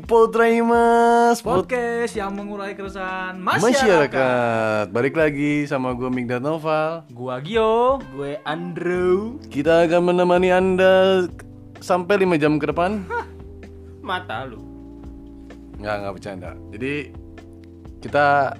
[0.00, 3.68] Potraimas Podcast yang mengurai keresahan masyarakat.
[3.68, 4.84] Masyarakat.
[4.88, 7.04] Balik lagi sama gue Migdat Noval.
[7.12, 8.00] Gua Gio.
[8.16, 9.36] Gue Andrew.
[9.52, 11.26] Kita akan menemani anda
[11.84, 13.04] sampai 5 jam ke depan.
[14.00, 14.60] Mata lu.
[15.76, 16.50] Nggak, nggak bercanda.
[16.72, 16.94] Jadi
[18.00, 18.56] kita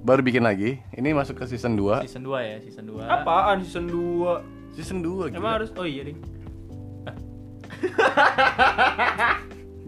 [0.00, 0.80] baru bikin lagi.
[0.96, 3.04] Ini masuk ke season 2 Season 2 ya, season 2.
[3.04, 6.20] Apaan season 2 Season 2 Emang harus Oh iya ding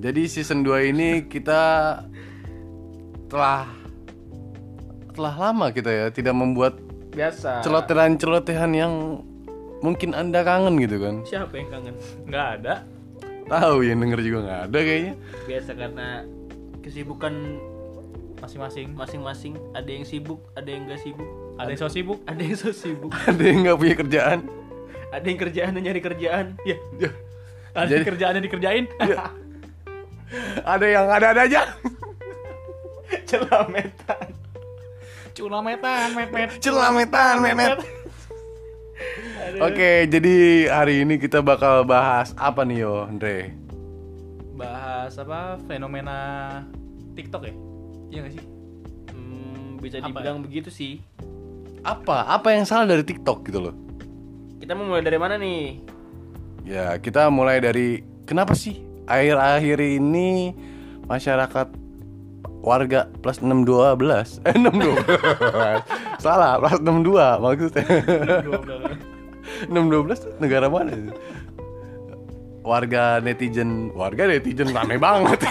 [0.00, 1.60] Jadi season 2 ini kita
[3.28, 3.68] telah
[5.12, 6.80] telah lama kita ya tidak membuat
[7.12, 7.60] Biasa.
[7.60, 9.20] celotehan-celotehan yang
[9.80, 11.14] mungkin anda kangen gitu kan?
[11.22, 11.94] Siapa yang kangen?
[12.24, 12.74] Nggak ada.
[13.44, 15.14] Tahu yang denger juga nggak ada kayaknya.
[15.44, 16.06] Biasa karena
[16.80, 17.34] Kesibukan
[18.40, 18.96] Masing-masing.
[18.96, 19.52] masing-masing.
[19.76, 21.28] Ada yang sibuk Ada yang gak sibuk.
[21.60, 23.12] Ada yang so sibuk, Ada yang so sibuk.
[23.28, 24.38] Ada yang nggak punya kerjaan?
[25.12, 26.46] Ada yang kerjaan dan nyari kerjaan.
[26.64, 27.10] Ya Ya,
[27.76, 28.84] ada Jadi- kerjaannya dikerjain.
[30.62, 31.62] Ada yang ada-ada aja
[33.26, 34.26] Celametan
[35.34, 36.48] Culametan, met-met.
[36.62, 37.78] Celametan memet
[39.58, 43.56] Oke jadi hari ini kita bakal bahas apa nih yo Andre
[44.54, 45.56] Bahas apa?
[45.64, 46.18] Fenomena
[47.16, 47.54] TikTok ya?
[48.12, 48.44] Iya gak sih?
[49.10, 51.00] hmm, Bisa Apa dibilang begitu sih
[51.80, 52.28] Apa?
[52.28, 53.74] Apa yang salah dari TikTok gitu loh
[54.60, 55.80] Kita mau mulai dari mana nih
[56.68, 60.54] Ya kita mulai dari Kenapa sih akhir-akhir ini
[61.10, 61.68] Masyarakat
[62.62, 67.84] warga plus 612 Eh 612 Salah plus 62 maksudnya.
[69.72, 71.12] 612 negara mana itu?
[72.60, 73.88] Warga netizen.
[73.96, 75.40] Warga netizen rame banget.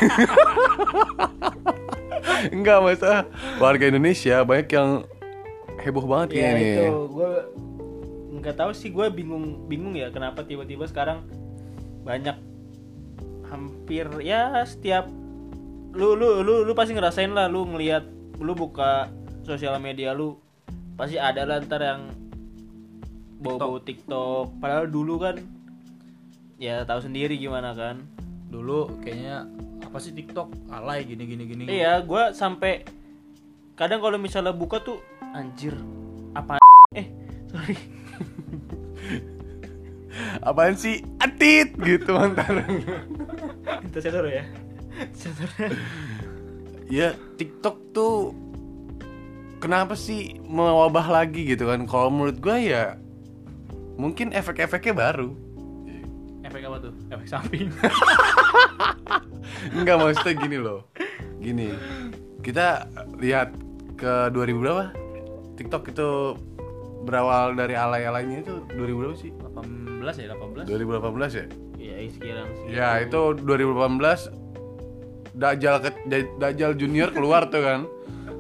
[2.56, 3.26] Enggak masa
[3.58, 4.90] Warga Indonesia banyak yang
[5.80, 6.86] Heboh banget Ya nih itu.
[7.10, 7.32] Gue
[8.40, 11.28] nggak tahu sih gue bingung bingung ya kenapa tiba-tiba sekarang
[12.08, 12.40] banyak
[13.50, 15.10] hampir ya setiap
[15.94, 18.06] lu lu lu lu pasti ngerasain lah lu ngelihat
[18.40, 19.10] lu buka
[19.42, 20.38] sosial media lu
[20.94, 22.02] pasti ada lah ntar yang
[23.40, 24.60] bau-bau TikTok.
[24.60, 25.40] padahal dulu kan
[26.60, 28.04] ya tahu sendiri gimana kan.
[28.52, 29.48] Dulu kayaknya
[29.88, 30.52] apa sih TikTok?
[30.70, 31.64] Alay gini gini gini.
[31.72, 32.84] iya gue sampai
[33.80, 35.00] kadang kalau misalnya buka tuh
[35.32, 35.74] anjir
[36.36, 36.60] apa
[36.94, 37.08] eh
[37.48, 37.76] sorry.
[40.44, 41.00] Apaan sih?
[41.24, 42.60] Atit gitu mantan
[43.86, 44.44] itu sensor ya
[45.14, 45.50] sensor
[46.90, 48.34] Ya TikTok tuh
[49.62, 52.98] Kenapa sih mewabah lagi gitu kan Kalau menurut gue ya
[54.00, 55.30] Mungkin efek-efeknya baru
[56.40, 56.94] Efek apa tuh?
[57.14, 57.70] Efek samping.
[59.78, 60.90] Enggak maksudnya gini loh
[61.38, 61.70] Gini
[62.42, 62.90] Kita
[63.22, 63.54] lihat
[63.94, 64.86] ke 2000 berapa
[65.60, 66.40] TikTok itu
[67.04, 69.32] berawal dari alay-alaynya itu 2000 berapa sih?
[69.36, 70.72] 18 ya, 18.
[70.72, 71.46] 2018 ya?
[72.00, 72.66] Ya sekarang sih.
[72.72, 74.32] Ya itu 2018
[75.30, 75.90] Dajjal ke,
[76.36, 77.82] Dajjal Junior keluar tuh kan.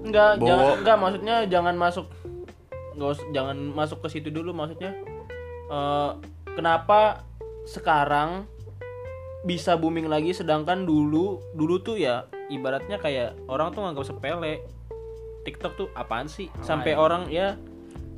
[0.01, 2.07] Enggak jangan enggak maksudnya jangan masuk
[2.95, 4.91] nggak usah- jangan masuk ke situ dulu maksudnya
[5.69, 6.11] eh,
[6.51, 7.23] kenapa
[7.63, 8.43] sekarang
[9.39, 14.63] bisa booming lagi sedangkan dulu dulu tuh ya ibaratnya kayak orang tuh nganggap sepele.
[15.39, 16.51] TikTok tuh apaan sih?
[16.59, 17.55] Sampai orang ya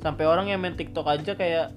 [0.02, 1.70] sampai orang yang main TikTok aja kayak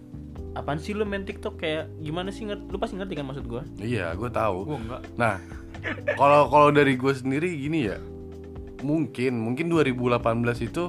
[0.56, 3.64] apaan sih lu main TikTok kayak gimana sih ngerti lu pasti ngerti kan maksud gua
[3.78, 5.02] Iya gue tahu Gua enggak.
[5.20, 5.36] Nah,
[6.16, 8.00] kalau kalau dari gue sendiri gini ya,
[8.82, 10.24] mungkin mungkin 2018
[10.64, 10.84] itu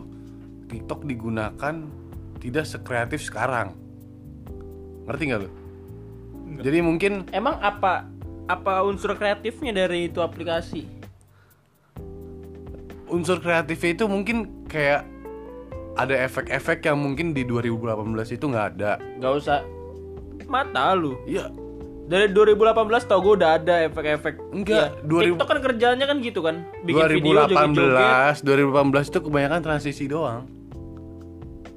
[0.71, 1.75] TikTok digunakan
[2.39, 3.75] tidak sekreatif sekarang.
[5.11, 5.51] Ngerti nggak lo?
[6.63, 8.07] Jadi mungkin emang apa
[8.47, 10.97] apa unsur kreatifnya dari itu aplikasi
[13.07, 15.07] unsur kreatifnya itu mungkin kayak
[15.97, 17.97] ada efek-efek yang mungkin di 2018
[18.31, 19.01] itu nggak ada.
[19.17, 19.59] Gak usah
[20.47, 21.17] mata lu.
[21.25, 21.49] Iya,
[22.07, 24.39] Dari 2018 tau gue udah ada efek-efek.
[24.55, 26.57] Enggak, Ya, 2000 TikTok kan kerjaannya kan gitu kan.
[26.87, 28.39] Bikin video joget-joget.
[28.39, 30.47] 2018, 2018 itu kebanyakan transisi doang.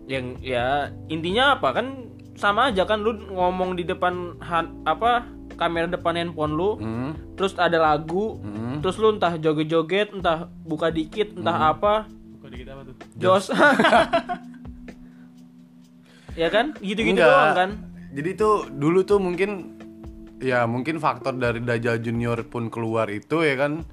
[0.05, 0.67] Yang ya
[1.09, 1.85] intinya apa kan
[2.33, 5.25] sama aja kan lu ngomong di depan han- apa
[5.57, 7.11] kamera depan handphone lu, Hmm.
[7.33, 8.79] terus ada lagu, Hmm.
[8.79, 12.18] terus lu entah joget-joget, entah buka dikit, entah apa, Kok
[12.49, 12.95] dikit apa tuh?
[13.15, 13.45] jos.
[16.41, 16.65] ya kan?
[16.79, 17.69] Gitu-gitu doang kan.
[18.09, 19.77] Jadi tuh dulu tuh mungkin
[20.41, 23.83] ya mungkin faktor dari Dajjal Junior pun keluar itu ya kan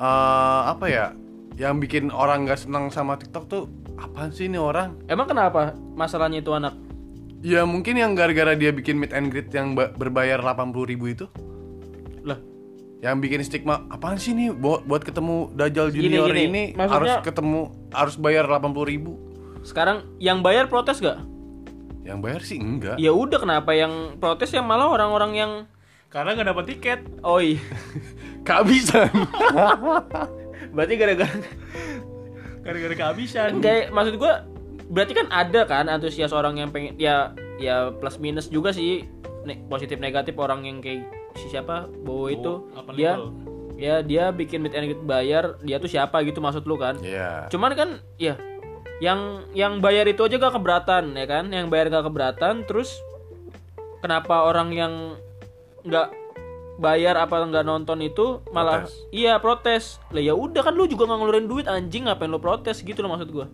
[0.00, 1.06] eh apa ya
[1.54, 3.62] yang bikin orang nggak senang sama TikTok tuh
[4.00, 4.96] apaan sih ini orang?
[5.06, 6.72] Emang kenapa masalahnya itu anak?
[7.40, 11.24] Ya mungkin yang gara-gara dia bikin meet and greet yang ba- berbayar 80.000 ribu itu
[12.20, 12.36] Lah,
[13.00, 16.92] yang bikin stigma apaan sih nih buat buat ketemu Dajjal Gini, Junior gini, ini maksudnya-
[16.92, 17.60] harus ketemu
[17.90, 19.12] harus bayar 80.000 ribu
[19.62, 21.20] sekarang yang bayar protes gak?
[22.00, 25.52] yang bayar sih enggak Ya udah kenapa yang protes yang malah orang-orang yang
[26.08, 27.00] Karena nggak dapat tiket.
[27.20, 27.60] oh iya
[28.46, 29.08] kehabisan
[30.74, 31.36] berarti gara-gara
[32.60, 33.60] Gara-gara kehabisan.
[33.60, 34.44] kayak maksud gua
[34.86, 39.06] berarti kan ada kan antusias orang yang pengen ya ya plus minus juga sih
[39.44, 41.06] ne- positif negatif orang yang kayak
[41.40, 41.88] si siapa?
[41.88, 42.68] Bowo itu.
[42.72, 43.16] Apa dia
[43.80, 47.00] ya dia bikin meet and greet bayar dia tuh siapa gitu maksud lu kan?
[47.00, 47.48] Iya.
[47.48, 47.88] Cuman kan
[48.20, 48.36] ya
[49.00, 51.48] yang yang bayar itu aja gak keberatan ya kan?
[51.48, 53.00] Yang bayar gak keberatan terus
[54.00, 54.92] kenapa orang yang
[55.80, 56.12] nggak
[56.76, 58.96] bayar apa nggak nonton itu malah Protes.
[59.12, 59.84] iya protes.
[60.12, 63.12] Lah ya udah kan lu juga nggak ngeluarin duit anjing ngapain lu protes gitu loh
[63.12, 63.48] maksud gua.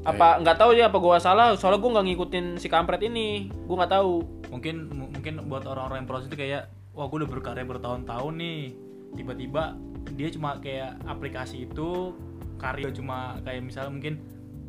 [0.00, 1.54] Apa nggak tahu ya apa gua salah?
[1.54, 3.50] Soalnya gua nggak ngikutin si kampret ini.
[3.66, 4.22] Gua nggak tahu.
[4.50, 8.60] Mungkin mu- mungkin buat orang-orang yang proses itu kayak wah gue udah berkarya bertahun-tahun nih.
[9.14, 9.74] Tiba-tiba
[10.14, 12.14] dia cuma kayak aplikasi itu
[12.60, 14.14] karya cuma kayak misalnya mungkin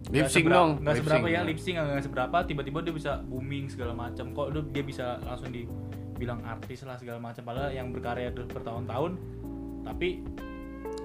[0.10, 3.12] Lip nggak sync sebera- dong, nggak seberapa ya lip sync nggak seberapa tiba-tiba dia bisa
[3.22, 4.34] booming segala macam.
[4.34, 7.46] Kok udah dia bisa langsung dibilang artis lah segala macam.
[7.46, 9.12] Padahal yang berkarya udah bertahun-tahun
[9.86, 10.26] tapi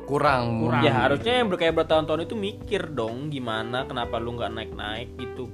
[0.08, 0.64] kurang.
[0.64, 0.82] Kurang.
[0.86, 5.50] ya harusnya yang berkayak bertahun-tahun itu mikir dong gimana kenapa lu nggak naik-naik gitu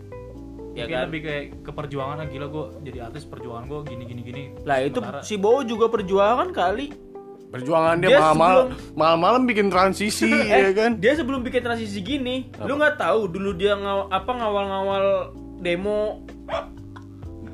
[0.73, 1.05] ya mungkin kan?
[1.07, 4.43] lebih kayak ke perjuangan ah, gila gue jadi artis perjuangan gue gini gini gini.
[4.63, 6.93] Lah itu Sementara- si Bowo juga perjuangan kali.
[7.49, 10.97] Perjuangan dia, Dia malam sebelum- malam bikin transisi ya kan?
[10.97, 15.07] Dia sebelum bikin transisi gini, lu nggak tahu dulu dia ngaw apa ngawal-ngawal
[15.59, 16.25] demo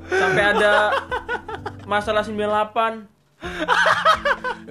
[0.08, 0.94] sampai ada
[1.84, 3.10] masalah 98.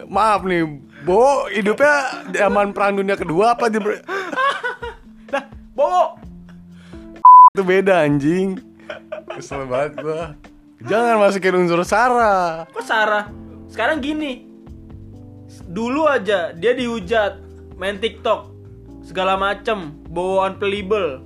[0.07, 0.63] maaf nih
[1.03, 1.95] Bo hidupnya
[2.31, 3.99] zaman perang dunia kedua apa di Lah,
[7.57, 8.61] itu beda anjing
[9.33, 10.37] kesel banget gua
[10.85, 13.33] jangan masukin unsur sara kok Sarah?
[13.67, 14.47] Sekarang gini.
[15.67, 17.43] Dulu aja dia dihujat
[17.75, 18.47] main TikTok
[19.03, 21.19] segala macem, Bowo unplayable.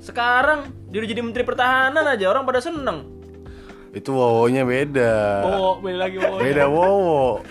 [0.00, 3.10] Sekarang dia udah jadi menteri pertahanan aja orang pada seneng.
[3.92, 7.44] itu wowonya beda oh beda lagi oh beda wowo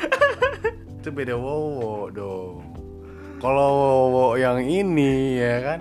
[0.97, 2.65] itu beda wowo dong
[3.37, 3.69] kalau
[4.09, 5.79] wowo yang ini ya kan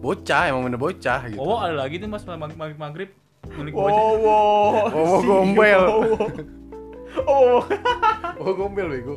[0.00, 1.38] bocah emang bener bocah gitu.
[1.38, 3.10] Oh ada lagi tuh mas mag maghrib maghrib
[3.46, 4.00] unik gua aja.
[4.00, 4.40] Bowo.
[4.96, 5.82] wowo gombel.
[5.86, 7.60] Oh.
[8.40, 8.54] wowo.
[8.56, 9.16] Gombel bego.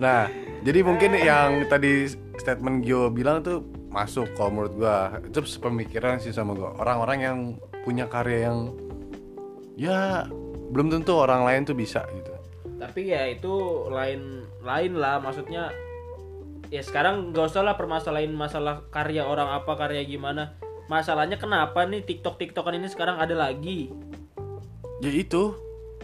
[0.00, 0.32] Nah
[0.64, 2.08] jadi mungkin yang tadi
[2.40, 3.60] statement Gio bilang tuh
[3.92, 5.20] masuk kalau menurut gua.
[5.20, 6.72] Itu sepemikiran sih sama gua.
[6.80, 7.38] Orang-orang yang
[7.84, 8.72] punya karya yang
[9.76, 10.24] ya
[10.72, 12.32] belum tentu orang lain tuh bisa gitu.
[12.80, 15.70] Tapi ya itu lain lain lah maksudnya
[16.70, 20.58] ya sekarang gak usah lah permasalahin masalah karya orang apa karya gimana.
[20.86, 23.90] Masalahnya kenapa nih tiktok tiktokan ini sekarang ada lagi?
[25.02, 25.54] Ya itu.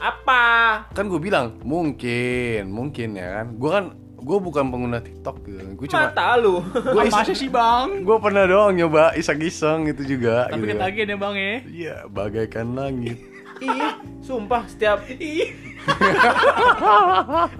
[0.03, 0.87] Apa?
[0.91, 3.47] Kan gue bilang mungkin mungkin ya kan.
[3.55, 3.85] Gue kan
[4.23, 6.63] gue bukan pengguna TikTok gitu gue cuma mata lu.
[6.63, 8.07] Gue apa sih bang?
[8.07, 10.79] gue pernah doang nyoba iseng-iseng gitu juga tapi gitu.
[10.79, 11.55] lagi ya bang ya?
[11.67, 13.19] Iya bagaikan langit.
[13.63, 15.51] Ih sumpah setiap ih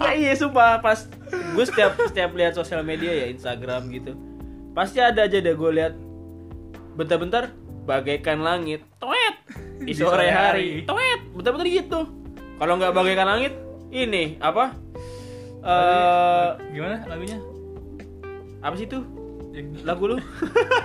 [0.05, 0.79] ya iya sumpah.
[0.83, 4.13] Pas gue setiap setiap lihat sosial media ya Instagram gitu
[4.73, 5.95] pasti ada aja deh gue lihat
[6.97, 7.53] bentar-bentar
[7.85, 9.37] bagaikan langit toet
[9.85, 10.85] di sore hari.
[10.89, 12.01] toet bentar-bentar gitu.
[12.57, 13.53] Kalau nggak bagaikan langit
[13.93, 14.73] ini apa?
[15.63, 17.39] Eh gimana lagunya?
[18.63, 19.03] Apa sih itu?
[19.53, 20.17] Yang- lagu lu?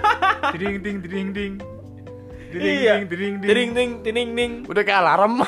[0.60, 1.32] Ding ding ding.
[1.32, 3.00] Ding iya.
[3.03, 3.48] ding ding ding.
[3.48, 5.44] Ting ting ting ting udah kayak alarm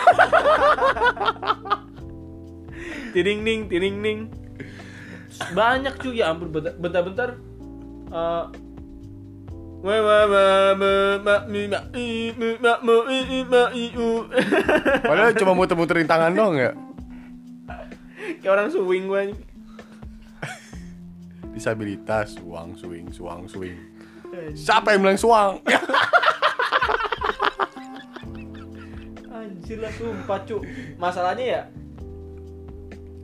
[3.14, 4.20] ting ting ting ting
[5.52, 7.30] banyak cuy ya ampun bentar- bentar-bentar
[8.10, 8.46] Eh,
[9.86, 13.94] wa wa wa ma ma mi ma i mi ma mo i i ma i
[13.94, 14.26] u.
[15.06, 16.74] Padahal cuma muter-muterin tangan doang ya?
[18.42, 19.22] Kayak orang swing gue
[21.54, 23.78] disabilitas suang swing suang swing.
[24.58, 25.62] Siapa yang bilang suang?
[29.30, 30.58] Anjir lah sumpah cu
[30.98, 31.62] Masalahnya ya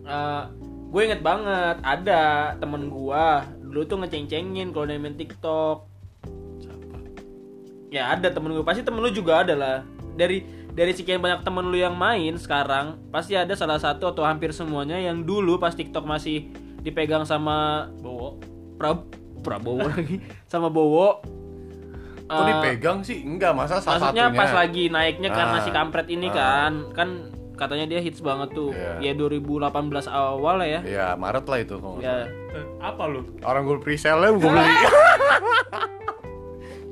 [0.06, 0.44] eh,
[0.88, 2.24] Gue inget banget Ada
[2.56, 5.84] temen gua Dulu tuh ngeceng-cengin kalau main tiktok.
[7.90, 9.78] Ya ada temen gue Pasti temen lu juga ada lah.
[10.16, 14.52] Dari dari sekian banyak temen lu yang main sekarang Pasti ada salah satu atau hampir
[14.52, 18.38] semuanya Yang dulu pas tiktok masih dipegang sama Bowo.
[18.76, 18.94] Pra,
[19.42, 20.22] Prabowo lagi.
[20.46, 21.18] Sama Bowo.
[22.24, 23.22] Kok Eh, dipegang sih?
[23.22, 24.40] Enggak masa salah Maksudnya satunya?
[24.40, 25.64] pas lagi naiknya karena Ah.
[25.64, 26.34] si kampret ini Ah.
[26.34, 26.74] kan.
[26.92, 27.10] Kan
[27.56, 28.70] katanya dia hits banget tuh.
[28.70, 29.00] Iya.
[29.02, 29.72] Ya 2018
[30.06, 30.80] awal lah ya.
[30.82, 32.16] ya Maret lah itu kalau nggak Ya
[32.52, 34.64] Eh, apa lu orang gue presale gue beli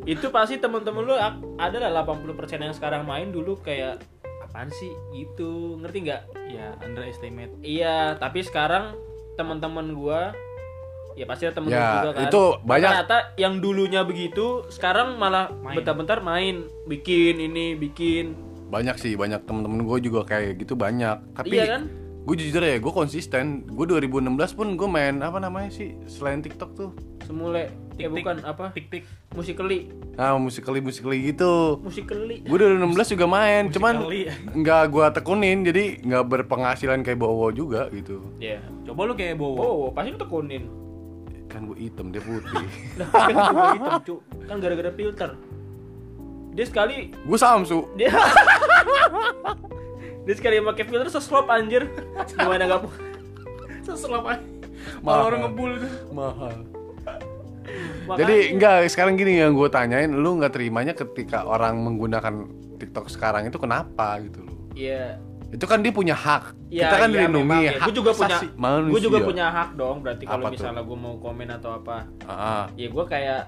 [0.05, 1.15] itu pasti temen-temen lu
[1.55, 2.27] ada lah 80%
[2.59, 4.03] yang sekarang main dulu kayak
[4.43, 6.21] apaan sih gitu ngerti nggak?
[6.51, 8.93] ya underestimate Iya tapi sekarang
[9.33, 10.35] teman-teman gua
[11.13, 12.21] ya pasti ada temen lu Ya, juga kan.
[12.27, 15.79] itu banyak- Ternyata yang dulunya begitu sekarang malah Main.
[15.79, 18.35] bentar-bentar main bikin ini bikin
[18.73, 21.85] banyak sih banyak temen-temen gue juga kayak gitu banyak tapi iya kan?
[22.23, 26.71] gue jujur ya gue konsisten gue 2016 pun gue main apa namanya sih selain TikTok
[26.73, 26.89] tuh
[27.23, 28.15] Semule Tik, ya tik.
[28.17, 28.65] bukan apa?
[28.71, 29.91] tik tik Musikali.
[30.15, 32.41] nah musikali musikali gitu Musikali.
[32.41, 34.07] gue 2016 juga main cuman
[34.55, 38.57] nggak gue tekunin jadi nggak berpenghasilan kayak Bowo juga gitu Ya.
[38.83, 40.63] coba lu kayak bowo Oh, pasti lu tekunin.
[41.45, 42.65] kan gue hitam dia putih
[42.97, 44.15] kan juga hitam, cu.
[44.43, 45.31] Kan gara-gara filter.
[46.51, 48.09] Dia sekali gue Samsu dia
[50.25, 51.89] dia sekali pakai filter seslop anjir.
[52.33, 52.87] Gimana gak
[53.83, 54.39] seselap aja
[54.99, 55.03] Mahal.
[55.03, 56.53] Kalau orang ngebul tuh mahal
[58.03, 62.43] Makanya- Jadi enggak sekarang gini yang gue tanyain lu nggak terimanya ketika orang menggunakan
[62.75, 64.55] TikTok sekarang itu kenapa gitu loh.
[64.75, 65.15] Iya.
[65.47, 66.51] Itu kan dia punya hak.
[66.67, 67.71] Ya, Kita kan iya, dilindungi memang ya.
[67.79, 68.37] hak Gue juga punya
[68.91, 71.97] gue juga punya hak dong berarti kalau misalnya gue mau komen atau apa.
[72.27, 73.41] Ah, Ya gue kayak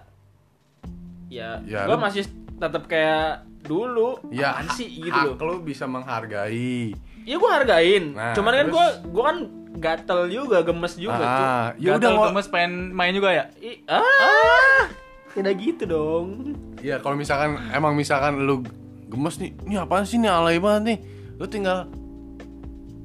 [1.28, 2.24] ya, Ya, gue masih
[2.56, 4.10] tetap kayak dulu.
[4.29, 5.36] ya Apaan sih gitu hak loh.
[5.51, 6.93] lu bisa menghargai.
[7.22, 8.03] Ya gue hargain.
[8.12, 8.74] Nah, Cuman kan terus?
[8.74, 9.38] gue gue kan
[9.75, 13.84] gatel juga, gemes juga, ah, ya udah Gatel nggak- gemes pengen main juga ya Ih,
[13.86, 14.88] ah,
[15.29, 16.55] tidak gitu dong.
[16.79, 18.63] Ya kalau misalkan emang misalkan lu
[19.05, 20.98] gemes nih, ini apaan sih nih alay banget nih.
[21.36, 21.91] Lu tinggal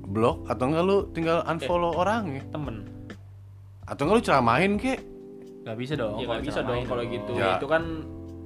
[0.05, 2.43] blok atau enggak lu tinggal unfollow orang ya.
[2.49, 2.87] Temen.
[3.85, 5.01] Atau enggak lu ceramahin kek.
[5.61, 7.33] Gak bisa dong ya nggak bisa dong kalau gitu.
[7.35, 7.59] Ya.
[7.59, 7.83] Itu kan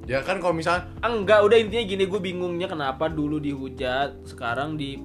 [0.04, 4.76] Ya kan kalau misalkan Ah, enggak udah intinya gini gue bingungnya kenapa dulu dihujat sekarang
[4.76, 5.00] di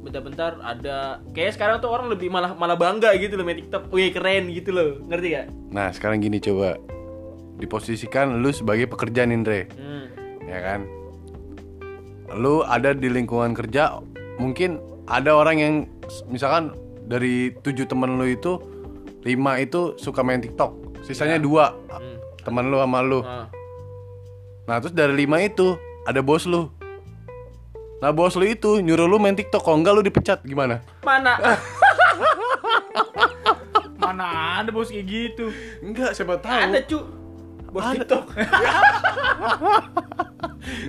[0.00, 3.88] bentar-bentar ada kayak sekarang tuh orang lebih malah malah bangga gitu loh main TikTok.
[3.92, 5.46] Wih keren gitu loh ngerti gak?
[5.72, 6.76] Nah sekarang gini coba.
[7.60, 10.08] Diposisikan lu sebagai pekerja Indre Hmm.
[10.48, 10.80] Ya kan?
[12.32, 14.00] Lu ada di lingkungan kerja
[14.40, 15.74] Mungkin ada orang yang
[16.32, 16.72] Misalkan
[17.04, 18.56] dari tujuh temen lu itu
[19.20, 21.76] lima itu suka main TikTok Sisanya dua.
[21.92, 22.19] Hmm.
[22.40, 23.46] Temen lu sama lu Ah.
[24.64, 26.70] Nah terus dari lima itu Ada bos lu
[27.98, 30.80] Nah bos lu itu nyuruh lu main TikTok Kalau enggak lu dipecat gimana?
[31.00, 31.36] Mana?
[34.00, 34.26] mana
[34.58, 36.98] ada bos kayak gitu Enggak siapa tahu ada cu
[37.70, 37.94] bos Ada.
[37.94, 38.24] TikTok.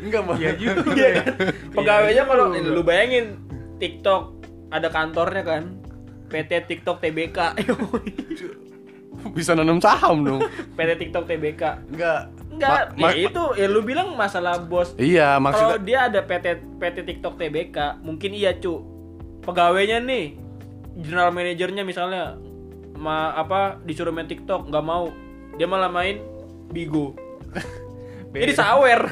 [0.01, 1.22] Enggak mah Iya juga Iya ya.
[1.22, 1.36] kan?
[1.72, 3.38] Pegawainya kalau lu bayangin
[3.77, 4.24] TikTok
[4.72, 5.63] ada kantornya kan.
[6.31, 7.38] PT TikTok TBK.
[9.38, 10.41] Bisa nanam saham dong
[10.77, 11.63] PT TikTok TBK.
[11.91, 16.00] Enggak Enggak, Ma- ma- ya itu ya lu bilang masalah bos Iya Kalau maksudnya dia
[16.12, 16.46] ada PT
[16.77, 18.86] PT TikTok TBK, mungkin iya cu.
[19.41, 20.38] Pegawainya nih,
[21.01, 22.38] general manajernya misalnya,
[22.94, 25.10] ma apa disuruh main TikTok nggak mau,
[25.58, 26.22] dia malah main
[26.70, 27.18] Bigo.
[28.36, 29.10] Jadi sawer.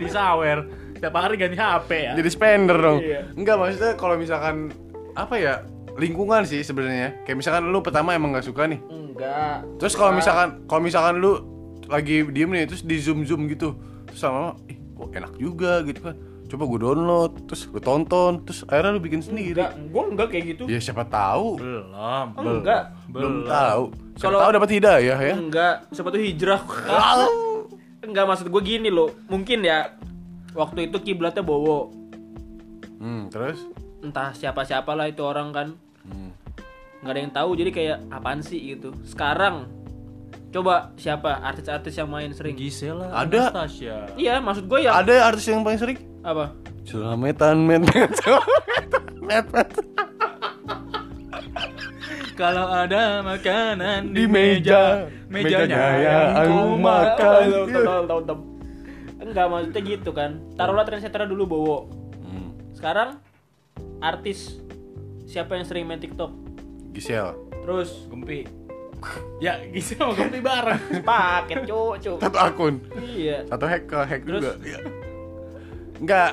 [0.00, 0.58] di sawer
[0.98, 2.98] tiap hari ganti HP ya jadi spender dong.
[3.00, 3.30] Iya.
[3.38, 4.74] Enggak maksudnya kalau misalkan
[5.14, 5.62] apa ya
[5.94, 7.22] lingkungan sih sebenarnya.
[7.22, 8.82] Kayak misalkan lu pertama emang nggak suka nih.
[9.18, 9.56] Enggak.
[9.76, 11.32] Terus kalau misalkan kalau misalkan lu
[11.84, 16.00] lagi diem nih terus di zoom zoom gitu terus sama ih kok enak juga gitu
[16.02, 16.14] kan
[16.48, 20.44] coba gue download terus gue tonton terus akhirnya lu bikin sendiri enggak, gua enggak kayak
[20.48, 20.62] gitu.
[20.64, 22.82] ya siapa tahu belum Enggak.
[23.08, 23.82] belum tahu
[24.14, 26.60] siapa Kalau- tahu dapat hidayah ya Enggak, siapa tuh hijrah.
[28.08, 29.12] enggak maksud gue gini loh.
[29.26, 29.92] Mungkin ya
[30.52, 31.92] waktu itu kiblatnya Bowo.
[32.96, 33.60] hmm, terus
[34.00, 35.68] Entah siapa-siapa lah itu orang kan.
[36.02, 36.30] Hmm.
[36.98, 38.90] Nggak ada yang tahu jadi kayak apaan sih gitu.
[39.06, 39.70] Sekarang
[40.50, 42.58] coba siapa artis-artis yang main sering?
[42.58, 43.54] Gisela Ada.
[43.54, 44.10] Anastasia?
[44.18, 44.98] Iya maksud gue ya.
[44.98, 45.98] Ada artis yang paling sering?
[46.26, 46.50] Apa?
[46.88, 47.84] Selametan men.
[52.38, 57.66] Kalau ada makanan Di meja, mejanya yang aku makan.
[59.18, 60.38] Enggak maksudnya gitu kan.
[60.54, 61.78] Taruhlah trendsetter dulu bowo.
[62.22, 63.18] Hmm, sekarang
[63.98, 64.62] artis.
[65.28, 66.47] Siapa yang sering main TikTok
[66.98, 67.30] Gisel.
[67.62, 68.42] Terus Gempi.
[69.38, 70.82] Ya Gisela sama Gempi bareng.
[71.06, 72.74] Paket cucu satu akun.
[72.98, 73.46] Iya.
[73.46, 74.42] Satu hack ke hack Terus?
[74.42, 74.52] juga.
[74.60, 74.78] Iya.
[75.98, 76.30] enggak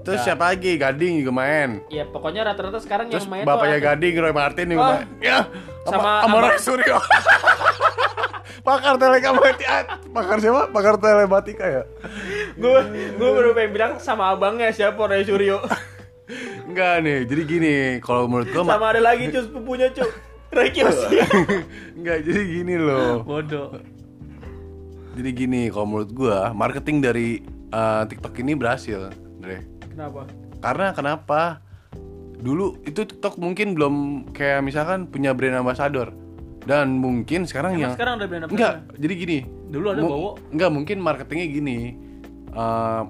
[0.00, 0.26] terus Enggak.
[0.26, 0.72] siapa lagi?
[0.76, 1.70] Gading juga main.
[1.88, 4.90] Ya pokoknya rata-rata sekarang terus yang main bapaknya tuh Gading Roy Martin juga Oh.
[4.94, 5.06] main.
[5.18, 5.38] Ya
[5.84, 6.96] sama Sama- Roy Suryo.
[8.64, 10.62] Pakar telekomunikasi pakar siapa?
[10.68, 11.82] Pakar telematika ya?
[12.54, 12.80] Gue
[13.12, 15.60] gue baru pengen bilang sama abangnya siapa Ray Suryo
[16.64, 20.08] enggak nih jadi gini kalau menurut gua ma- sama ada lagi cuy sepupunya cuy
[20.54, 21.18] Ray Kiyoshi
[21.98, 23.20] enggak jadi gini loh.
[23.22, 23.74] Bodoh.
[25.14, 27.28] Jadi gini kalau menurut gua marketing dari
[27.68, 29.62] eh, TikTok ini berhasil Dre.
[29.90, 30.26] Kenapa?
[30.58, 31.58] Karena kenapa?
[32.38, 33.94] Dulu itu TikTok mungkin belum
[34.30, 36.14] kayak misalkan punya brand ambassador.
[36.64, 39.38] Dan mungkin sekarang Emang yang sekarang ada brand enggak jadi gini.
[39.68, 40.30] Dulu ada Bowo.
[40.50, 41.78] enggak mungkin marketingnya gini.
[42.50, 43.02] Eh,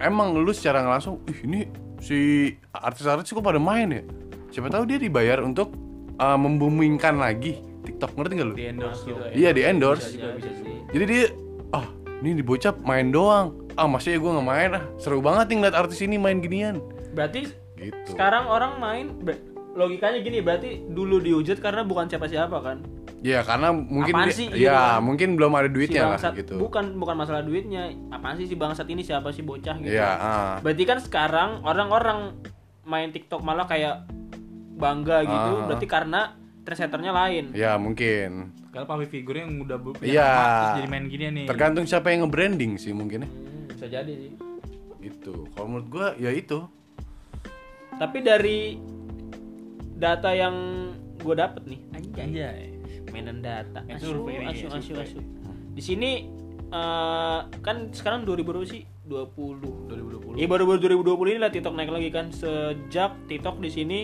[0.00, 1.60] emang lu secara langsung ih ini
[2.00, 4.02] si artis-artis kok pada main ya?
[4.50, 5.70] Siapa tahu dia dibayar untuk
[6.18, 8.18] eh, membumingkan lagi TikTok.
[8.18, 8.54] Ngerti nggak lu?
[8.56, 9.30] Di endorse gitu ya.
[9.36, 10.08] Iya di endorse.
[10.16, 11.24] Bisa bisa sih jadi dia
[11.70, 11.86] ah
[12.20, 13.54] ini di bocap main doang.
[13.78, 14.70] Ah masih ya gue nggak main?
[14.74, 16.82] Ah seru banget nih ngeliat artis ini main ginian.
[17.14, 17.46] Berarti
[17.78, 18.10] gitu.
[18.10, 19.06] Sekarang orang main
[19.78, 22.82] logikanya gini berarti dulu dihujat karena bukan siapa-siapa kan.
[23.20, 25.04] Ya karena mungkin Apaan sih ya kan?
[25.04, 27.82] mungkin belum ada Si duitnya lah bangsat gitu bukan bukan masalah duitnya.
[28.08, 29.92] Apaan sih si bangsat ini siapa sih bocah gitu.
[29.92, 30.54] Iya, ah.
[30.58, 32.32] Berarti kan sekarang orang-orang
[32.82, 34.08] main TikTok malah kayak
[34.74, 35.50] bangga gitu.
[35.54, 35.66] Ah.
[35.66, 36.20] Berarti karena
[36.60, 37.44] trendsetternya lain.
[37.52, 40.22] ya mungkin Kalau public figure yang udah Iya.
[40.24, 41.46] nama, terus jadi main gini nih.
[41.46, 44.32] tergantung siapa yang nge-branding sih mungkin ya Hmm, bisa jadi sih.
[45.00, 46.64] gitu kalau menurut gua ya itu
[47.92, 48.78] Tapi dari
[49.92, 50.54] data yang
[51.16, 52.60] gue dapet nih, anjay, Anjay.
[53.10, 55.18] Mainan data, asu, asu, asu, asu.
[55.74, 56.30] Di sini
[56.70, 58.82] eh, kan sekarang 2000 berapa sih?
[59.10, 59.90] 20.
[59.90, 60.38] 2020.
[60.38, 63.98] Iya baru baru 2020 ini lah TikTok naik lagi kan sejak TikTok di sini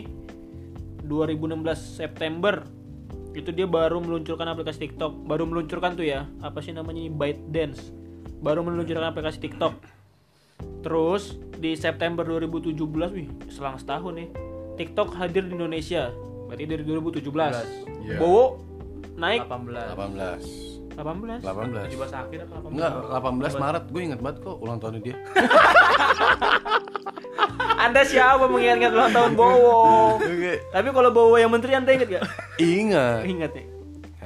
[1.06, 2.66] 2016 September
[3.36, 7.94] itu dia baru meluncurkan aplikasi TikTok baru meluncurkan tuh ya apa sih namanya ini ByteDance
[8.42, 9.76] baru meluncurkan aplikasi TikTok
[10.82, 12.75] terus di September 2017
[13.12, 14.28] wih selang setahun nih
[14.80, 16.10] TikTok hadir di Indonesia
[16.48, 18.22] berarti dari 2017 Iya.
[18.22, 18.62] Bowo
[19.16, 19.40] naik?
[19.49, 20.76] 18.
[20.96, 22.54] 18 18 18 17 akhir apa?
[22.64, 22.73] 18?
[22.73, 23.85] Enggak, 18 Maret.
[23.92, 25.16] Gue inget banget kok ulang tahunnya dia.
[27.87, 29.76] Anda siapa mengingat-ingat ulang tahun Bowo?
[30.16, 30.58] Oke.
[30.73, 32.25] tapi kalau Bowo yang menteri Anda inget gak?
[32.56, 33.23] Ingat.
[33.28, 33.64] Ingat ya?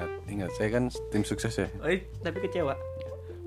[0.00, 1.68] Ingat, ingat, saya kan tim sukses ya.
[1.84, 2.72] Eh, tapi kecewa.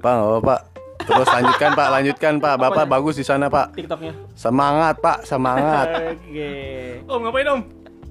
[0.03, 0.61] Pak, nggak apa Pak.
[1.03, 2.55] Terus lanjutkan Pak, lanjutkan Pak.
[2.59, 3.73] Bapak bagus di sana Pak.
[3.73, 4.13] TikToknya.
[4.35, 5.87] Semangat Pak, semangat.
[6.13, 6.51] Oke.
[7.07, 7.61] Om ngapain om?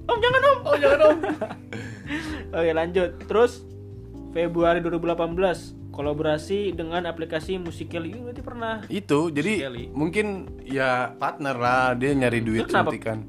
[0.09, 0.57] Om jangan om.
[0.65, 1.15] Om jangan om.
[2.53, 3.09] Oke lanjut.
[3.25, 3.65] Terus
[4.29, 8.81] Februari 2018 kolaborasi dengan aplikasi Musical.ly berarti pernah.
[8.89, 9.83] Itu, jadi Sekali.
[9.93, 10.25] mungkin
[10.65, 13.21] ya partner lah Dia nyari duit suntikan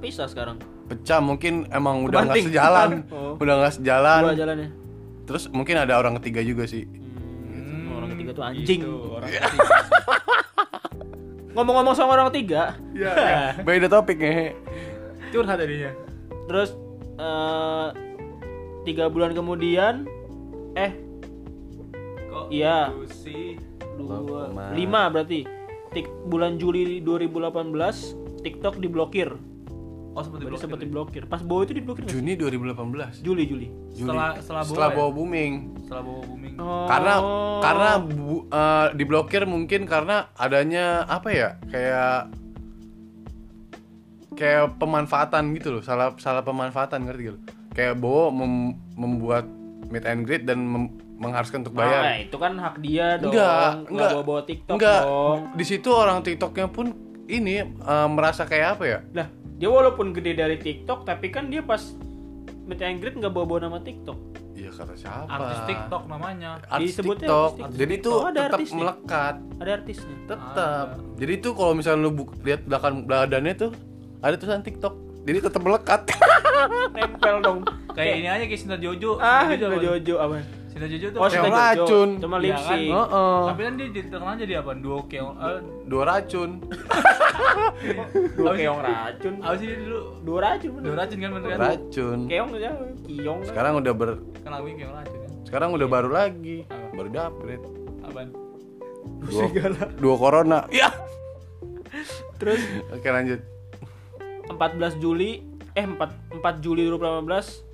[0.00, 0.56] Pisah sekarang.
[0.88, 3.36] Pecah mungkin emang udah nggak sejalan Oh.
[3.36, 4.68] Udah nggak sejalan Dua jalannya.
[5.28, 6.88] Terus mungkin ada orang ketiga juga sih
[7.48, 8.80] Hmm, orang ketiga tuh anjing.
[8.80, 9.28] Gitu, orang
[11.52, 12.76] Ngomong-ngomong sama orang ketiga.
[12.94, 14.56] Iya, Beda topik ngehe
[15.28, 15.92] curhat tadinya.
[16.48, 16.72] Terus
[17.20, 17.88] eh,
[18.88, 20.08] tiga bulan kemudian,
[20.72, 20.96] eh
[22.26, 22.88] Kok Iya.
[22.96, 23.60] gitu
[23.98, 25.44] dua lima berarti.
[25.88, 29.32] Tik, bulan Juli 2018 TikTok diblokir.
[30.10, 30.60] Oh seperti Berarti blokir.
[30.62, 31.22] sempat diblokir.
[31.24, 32.04] Pas Bowo itu diblokir?
[32.04, 33.68] Juni 2018 Juli Juli.
[33.88, 34.02] Juli.
[34.02, 34.96] Setelah setelah bawa, Setelah ya?
[34.96, 36.54] bawa booming Setelah bawa booming.
[36.58, 36.86] Oh.
[36.86, 37.14] karena
[37.58, 42.18] karena bu- eh, diblokir mungkin karena adanya apa ya kayak
[44.34, 47.38] kayak pemanfaatan gitu loh salah salah pemanfaatan ngerti gitu
[47.78, 49.46] kayak Bowo mem- membuat
[49.86, 53.30] meet and greet dan mem- mengharuskan untuk bayar itu kan hak dia dong.
[53.30, 55.38] enggak Nggak enggak bawa-bawa TikTok enggak dong.
[55.54, 56.86] di situ orang TikToknya pun
[57.28, 61.58] ini eh, merasa kayak apa ya Lah, dia walaupun gede dari TikTok tapi kan dia
[61.60, 61.82] pas
[62.64, 64.18] meet and greet nggak bawa-bawa nama TikTok.
[64.52, 66.50] iya kata siapa Artis TikTok namanya.
[66.66, 67.78] artis Disebutnya TikTok artis TikTok.
[67.78, 68.76] jadi itu Oh, ada tetap artisnya.
[68.76, 70.16] melekat Ada artisnya.
[70.28, 72.10] tetap jadi itu kalau misalnya lu
[72.42, 73.70] lihat belakang badannya tuh
[74.18, 74.94] ada tulisan TikTok
[75.28, 76.08] jadi tetap melekat
[76.96, 77.58] Nempel dong.
[77.92, 79.18] Kayak ini aja kayak Sinta Jojo.
[79.18, 79.84] Ah, Sinta Jojo, apa?
[79.84, 80.36] Jojo apa?
[80.68, 81.18] Sinta Jojo tuh.
[81.18, 81.58] Oh, Sinta Jojo.
[81.58, 82.08] racun.
[82.18, 82.64] Cuma Iya lip kan?
[82.64, 82.88] sync.
[82.88, 83.40] Heeh.
[83.44, 84.70] Tapi kan dia terkenal jadi apa?
[84.74, 85.34] Duo keong.
[85.36, 86.50] eh, dua racun
[88.38, 89.34] Dua keong racun.
[89.38, 90.00] apa sih dulu?
[90.22, 90.84] Dua racun bener.
[90.84, 91.60] Duo racun kan bener dua kan?
[91.68, 92.70] racun Keong aja,
[93.04, 93.40] kiong.
[93.44, 95.30] sekarang udah ber Kan lagunya keong racun kan?
[95.44, 96.58] sekarang udah baru lagi
[96.92, 97.60] baru dapet
[98.02, 98.28] Apaan?
[99.22, 99.48] dua,
[99.96, 100.92] dua corona ya
[102.38, 102.60] Terus
[102.90, 103.40] oke lanjut
[104.50, 104.58] 14
[104.98, 105.96] Juli eh 4
[106.36, 107.68] 4 Juli 2018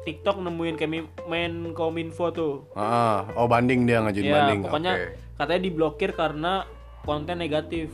[0.00, 2.64] TikTok nemuin kemi main kominfo tuh.
[2.72, 5.06] ah oh banding dia ngajuin Ya, banding pokoknya Oke.
[5.36, 6.64] katanya diblokir karena
[7.00, 7.92] konten negatif.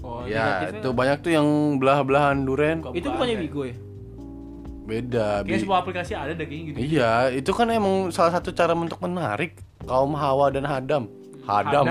[0.00, 1.46] Oh, ya negatifnya- itu banyak tuh yang
[1.76, 3.40] belah-belahan duren Kok itu bukan bukannya ya?
[3.40, 3.76] Bigo ya?
[4.82, 5.62] beda Kayaknya Bi.
[5.62, 6.78] sebuah aplikasi ada deh kayaknya gitu.
[6.82, 11.06] iya itu kan emang salah satu cara untuk menarik kaum Hawa dan Hadam
[11.42, 11.86] Hadam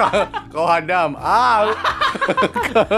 [0.52, 1.72] kau Hadam ah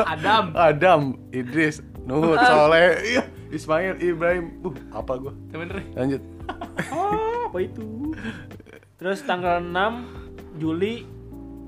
[0.06, 0.44] Adam.
[0.54, 1.00] Adam
[1.32, 5.82] Idris Nuhud Soleh iya Ismail Ibrahim uh apa gua Temen Re.
[5.94, 6.22] lanjut
[6.94, 8.14] Oh, apa itu?
[8.96, 11.04] Terus tanggal 6 Juli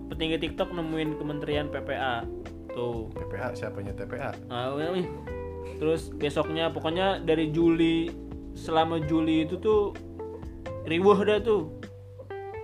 [0.08, 2.24] petinggi TikTok nemuin Kementerian PPA.
[2.72, 3.11] Tuh.
[3.12, 5.06] TPA siapanya TPA Nah, udah nih.
[5.82, 8.11] Terus besoknya pokoknya dari Juli
[8.56, 9.92] selama Juli itu tuh
[10.88, 11.68] riwuh dah tuh.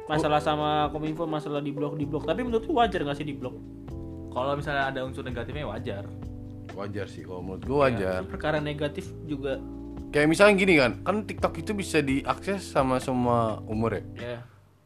[0.05, 2.29] Masalah sama Kominfo, masalah di blok di blok.
[2.29, 3.57] Tapi menurut lu wajar gak sih di blok?
[4.35, 6.05] Kalau misalnya ada unsur negatifnya wajar.
[6.75, 9.63] wajar sih kalau menurut gua wajar Perkara negatif juga
[10.11, 14.39] kayak misalnya gini kan kan TikTok itu bisa diakses sama semua umur ya ya.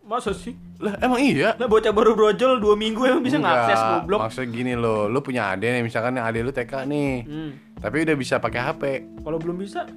[0.02, 0.52] Masa sih?
[0.78, 4.20] lah emang iya Lah bocah baru brojol 2 minggu emang bisa Enggak, ngakses goblok.
[4.20, 7.50] maksudnya gini loh lu punya ade nih misalkan yang ade lu TK nih Hmm.
[7.74, 8.82] tapi udah bisa pakai HP
[9.18, 9.88] Kalau belum bisa,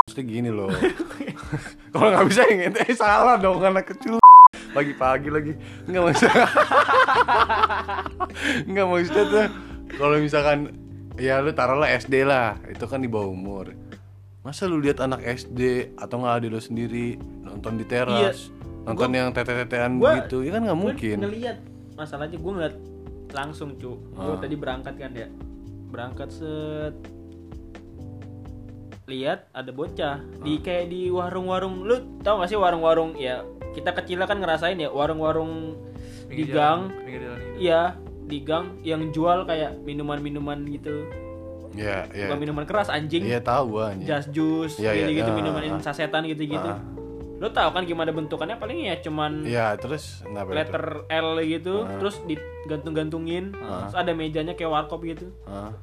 [0.00, 0.72] maksudnya gini loh
[1.92, 4.16] kalau nggak bisa yang eh, salah dong anak kecil
[4.74, 5.52] pagi-pagi lagi.
[5.86, 6.44] Nggak maksudnya.
[8.66, 9.44] Nggak maksudnya tuh
[9.94, 10.58] kalau misalkan
[11.14, 12.58] ya lu taruhlah SD lah.
[12.66, 13.70] Itu kan di bawah umur.
[14.42, 18.48] Masa lu lihat anak SD atau nggak adik lu sendiri nonton di teras
[18.84, 21.16] nonton yang tete-tetean Gua- gitu ya kan nggak Gua mungkin.
[21.18, 21.56] ngeliat
[21.94, 22.74] masalahnya gue ngeliat
[23.32, 23.96] langsung cu.
[24.12, 24.36] Gue Ah.
[24.36, 25.26] tadi berangkat kan ya.
[25.88, 26.92] Berangkat set
[29.04, 31.84] lihat ada bocah di kayak di warung-warung.
[31.84, 33.16] Lu tau gak sih warung-warung?
[33.16, 35.76] Ya kita kecil kan ngerasain ya warung-warung
[36.30, 36.88] di gang.
[37.54, 41.04] iya di gang yang jual kayak minuman-minuman gitu.
[41.74, 43.26] Ya ya bukan minuman keras anjing.
[43.26, 44.06] Iya tahu gua anjing.
[44.06, 45.82] jas jus Iya, iya, gitu gitu ah, minuman ah.
[45.82, 46.78] sasetan gitu gitu Ah.
[47.34, 48.56] lu tau kan gimana bentukannya?
[48.56, 50.54] Paling ya cuman ya terus kenapa itu?
[50.54, 51.98] letter L gitu Ah.
[51.98, 55.28] terus digantung-gantungin terus ada mejanya kayak warkop gitu.
[55.44, 55.74] Ah.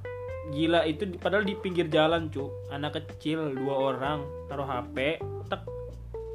[0.50, 2.50] Gila itu padahal di pinggir jalan cu.
[2.74, 5.62] Anak kecil dua orang taruh HP tek.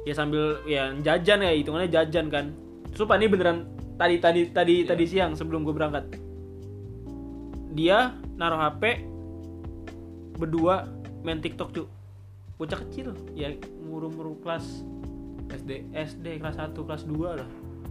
[0.07, 2.55] Ya sambil ya jajan ya hitungannya jajan kan.
[2.95, 3.67] Sumpah ini beneran
[3.99, 4.87] tadi tadi tadi Iya.
[4.95, 6.05] tadi siang sebelum gue berangkat.
[7.75, 9.03] Dia naruh HP
[10.39, 10.87] berdua
[11.27, 11.83] main TikTok cu.
[12.55, 13.51] Bocah kecil ya
[13.83, 14.87] umur-umur kelas
[15.51, 17.49] SD SD kelas 1 kelas 2 lah.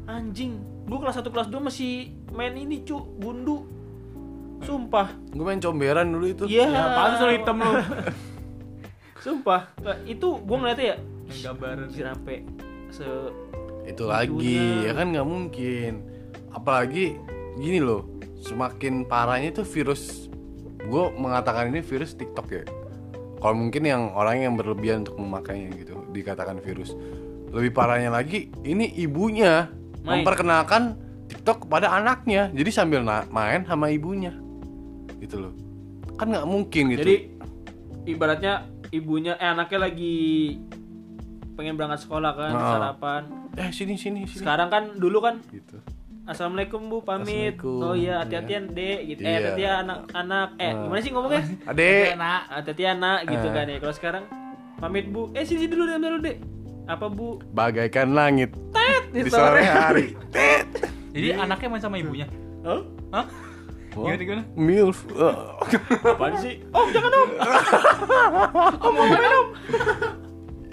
[0.09, 0.57] Anjing
[0.89, 3.76] gue kelas 1 kelas 2 masih main ini cu gundu
[4.63, 5.13] sumpah.
[5.31, 6.45] Gue main comberan dulu itu.
[6.47, 6.67] Iya.
[6.69, 7.73] ya pantas lu hitam lu?
[9.27, 10.97] Sumpah, Nah, itu gue ngeliatnya ya
[11.51, 12.47] gambaran sampai
[12.95, 13.03] se
[13.83, 15.93] itu lagi ya kan nggak mungkin.
[16.55, 17.19] Apalagi
[17.59, 18.07] gini loh
[18.39, 20.31] semakin parahnya itu virus
[20.79, 22.63] gue mengatakan ini virus TikTok ya.
[23.43, 26.95] Kalau mungkin yang orang yang berlebihan untuk memakainya gitu dikatakan virus.
[27.51, 29.67] Lebih parahnya lagi ini ibunya
[30.07, 30.23] Main.
[30.23, 32.55] memperkenalkan TikTok kepada anaknya.
[32.55, 34.46] Jadi sambil na- main sama ibunya
[35.19, 35.53] gitu loh
[36.15, 37.17] kan nggak mungkin gitu Jadi
[38.07, 38.53] ibaratnya
[38.89, 40.17] ibunya eh anaknya lagi
[41.53, 42.71] pengen berangkat sekolah kan Ah.
[42.73, 43.23] sarapan.
[43.55, 45.81] eh sini sini sini Sekarang kan dulu kan gitu
[46.27, 47.55] Assalamualaikum Bu pamit.
[47.55, 47.87] Assalamualaikum.
[47.87, 49.21] Oh iya hati-hatian Dek gitu.
[49.21, 49.37] Eh Iya.
[49.39, 50.49] hati-hati ya anak-anak.
[50.57, 50.73] Eh Ah.
[50.77, 51.43] gimana sih ngomongnya?
[51.65, 53.77] adek nak Hati-hati anak gitu kan ya.
[53.79, 54.25] Kalau sekarang
[54.77, 55.31] pamit Bu.
[55.33, 56.37] Eh sini sini dulu deh dulu Dek.
[56.85, 57.39] Apa Bu?
[57.49, 58.51] bagaikan langit
[59.09, 60.07] Di di sore hari
[61.15, 62.27] jadi anaknya main sama ibunya
[62.63, 62.83] Hah?
[63.13, 63.27] hah
[63.97, 64.05] Wah.
[64.07, 65.35] gimana gimana milf Eh.
[66.05, 66.55] Apaan sih?
[66.71, 67.31] Oh jangan om.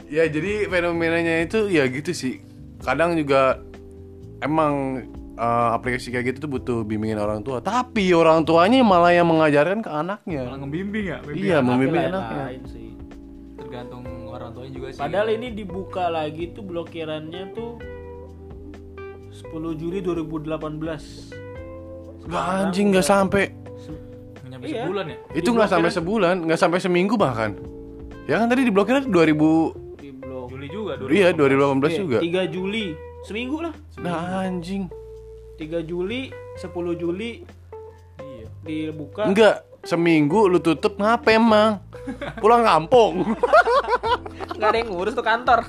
[0.06, 2.38] Ya jadi fenomenanya itu ya gitu sih.
[2.80, 3.64] Kadang juga
[4.40, 5.02] emang
[5.34, 7.58] eh, aplikasi kayak gitu tuh butuh bimbingan orang tua.
[7.60, 10.46] Tapi orang tuanya malah yang mengajarkan ke anaknya.
[10.46, 11.66] malah ngembimbing ya Bimbing Iya, anak.
[11.66, 12.44] membimbing lain- anaknya.
[12.46, 12.82] lain sih.
[13.56, 17.82] tergantung orang tuanya juga sih Padahal ini dibuka lagi tuh blokirannya tuh
[19.34, 21.34] 10 Juli 2018.
[22.24, 23.44] Gak anjing nggak sampai.
[24.48, 24.88] Nyampe Iya.
[24.88, 27.52] sebulan ya Itu nggak sampai sebulan, nggak sampai seminggu bahkan.
[28.24, 30.48] Ya kan tadi diblokir 2000 Di blok.
[30.56, 32.18] Juli juga Iya 2018 juga.
[32.24, 32.96] 3 Juli.
[33.28, 33.74] Seminggu lah.
[34.00, 34.88] Nah anjing.
[35.60, 37.44] 3 Juli, 10 Juli
[38.20, 39.28] iya dibuka.
[39.28, 41.84] Enggak, seminggu lu tutup ngapa emang?
[42.44, 43.36] Pulang kampung.
[44.56, 45.68] Nggak ada yang ngurus tuh kantor.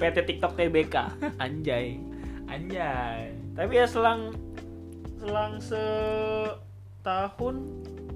[0.00, 0.96] PT TikTok TBK.
[1.40, 1.96] Anjay.
[2.52, 4.32] anjay Tapi ya selang
[5.18, 7.56] selang setahun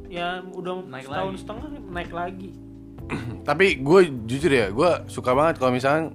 [0.06, 1.40] ya udah Naik setahun lagi.
[1.42, 2.50] setengah naik lagi.
[3.48, 6.10] Tapi gue jujur ya, gue suka banget kalau misalnya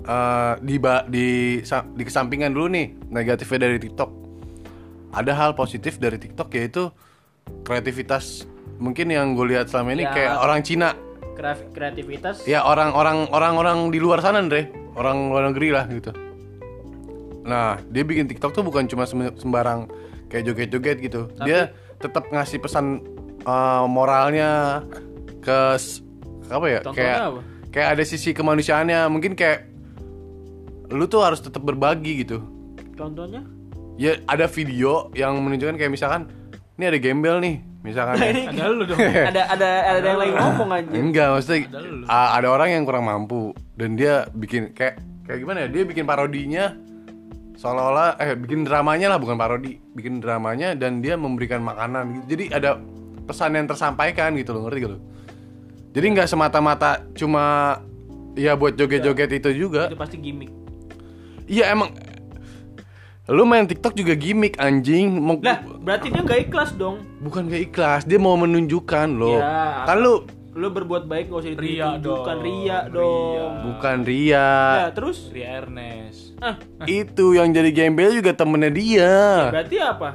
[0.00, 1.58] eh, di ba- di
[1.90, 4.10] di kesampingan dulu nih negatifnya dari TikTok.
[5.10, 6.86] Ada hal positif dari TikTok yaitu
[7.60, 8.46] kreativitas
[8.78, 10.12] mungkin yang gue lihat selama ini Ya.
[10.12, 10.90] kayak orang Cina.
[11.72, 16.12] Kreativitas Ya orang-orang orang-orang di luar sana Andre, orang luar negeri lah gitu.
[17.42, 19.88] Nah, dia bikin TikTok tuh bukan cuma sem- sembarang
[20.26, 21.20] kayak joget-joget gitu.
[21.40, 23.00] Dia tetap ngasih pesan
[23.40, 24.82] eh, moralnya
[25.38, 25.58] ke
[26.46, 26.80] apa ya?
[26.80, 27.40] Contohnya kayak apa?
[27.70, 29.08] kayak ada sisi kemanusiaannya.
[29.08, 29.66] Mungkin kayak
[30.90, 32.42] lu tuh harus tetap berbagi gitu.
[32.92, 33.40] contohnya
[33.94, 36.28] Ya ada video yang menunjukkan kayak misalkan
[36.74, 38.16] ini ada gembel nih, misalkan.
[38.16, 38.48] ya.
[38.48, 38.96] ada lu dong
[39.30, 40.90] ada ada ada yang lagi ngomong aja.
[40.90, 42.04] Enggak, maksudnya Ada lu.
[42.08, 45.68] ada orang yang kurang mampu dan dia bikin kayak kayak gimana ya?
[45.68, 46.72] Dia bikin parodinya
[47.60, 52.24] seolah-olah eh bikin dramanya lah bukan parodi, bikin dramanya dan dia memberikan makanan gitu.
[52.32, 52.80] Jadi ada
[53.28, 54.96] pesan yang tersampaikan gitu loh, ngerti lo?
[55.92, 57.76] Jadi nggak semata-mata cuma
[58.32, 59.92] ya buat joget-joget itu juga.
[59.92, 60.48] Itu pasti gimmick.
[61.44, 61.92] Iya emang
[63.28, 65.12] lu main TikTok juga gimmick anjing.
[65.12, 67.04] Mau- Lah, berarti dia nggak ikhlas dong.
[67.20, 69.36] bukan gak ikhlas, dia mau menunjukkan loh.
[69.36, 72.42] Ya, kan lu Lu berbuat baik gak usah Ria ditunjukkan dong.
[72.42, 72.88] ria Ria.
[72.90, 73.52] dong.
[73.70, 74.50] bukan Ria.
[74.76, 79.12] Ya, terus Ria Ernest ah, itu yang jadi gembel juga temennya dia
[79.48, 80.10] berarti apa?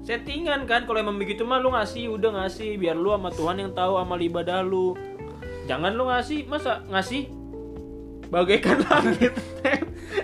[0.00, 3.70] Settingan kan kalau emang begitu mah lu ngasih udah ngasih biar lu sama Tuhan yang
[3.70, 4.96] tahu amal ibadah lu.
[5.68, 7.30] Jangan lu ngasih masa ngasih
[8.26, 9.34] bagaikan langit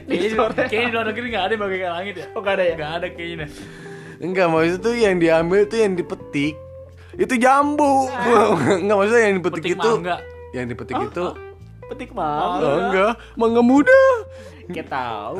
[0.07, 0.63] di kayaknya, sore.
[0.67, 2.75] kayaknya di luar negeri nggak ada yang bagai kayak langit ya Oh, nggak ada ya?
[2.75, 3.47] nggak ada kayaknya
[4.17, 6.55] enggak maksud tuh yang diambil tuh yang dipet dipetik
[7.16, 8.09] itu jambu.
[8.81, 10.16] Enggak maksudnya yang dipetik Petik itu mangga.
[10.52, 11.24] yang dipetik itu
[11.87, 12.66] Petik oh, mangga.
[12.83, 14.02] enggak, mangga muda.
[14.66, 15.37] Kayak tahu.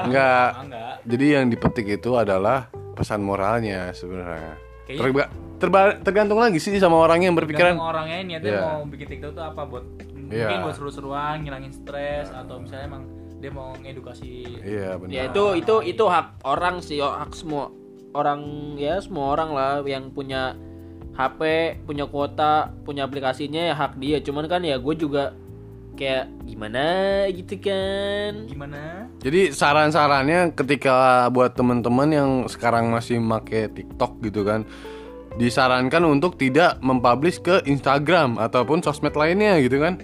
[0.00, 0.48] Enggak.
[0.54, 0.86] Mangga.
[1.02, 4.54] Jadi yang dipetik itu adalah pesan moralnya sebenarnya.
[4.86, 8.60] Terba- terba- tergantung lagi sih sama orang yang berpikiran Tergantung orangnya niatnya Iya.
[8.62, 10.62] mau bikin TikTok tuh apa buat mungkin Iya.
[10.62, 13.02] buat seru-seruan, ngilangin stres atau misalnya emang
[13.40, 15.10] dia mau ngedukasi Iya benar.
[15.10, 17.74] Ya itu itu itu hak orang sih, hak semua
[18.12, 18.40] orang
[18.76, 20.54] ya semua orang lah yang punya
[21.14, 21.40] HP,
[21.82, 24.18] punya kuota, punya aplikasinya ya hak dia.
[24.18, 25.30] Cuman kan ya gue juga
[25.94, 26.84] kayak gimana
[27.30, 28.32] gitu kan.
[28.44, 29.06] gimana?
[29.22, 34.66] Jadi saran-sarannya ketika buat teman-teman yang sekarang masih make TikTok gitu kan
[35.34, 39.98] disarankan untuk tidak mempublish ke Instagram ataupun sosmed lainnya gitu kan.